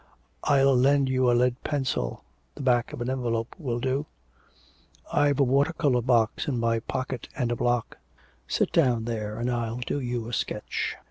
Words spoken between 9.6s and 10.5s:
do you a